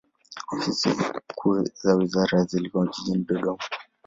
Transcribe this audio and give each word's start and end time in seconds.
Ofisi 0.53 0.89
kuu 1.35 1.63
za 1.73 1.95
wizara 1.95 2.39
hii 2.41 2.45
zilikuwa 2.47 2.87
jijini 2.87 3.23
Dodoma. 3.23 3.63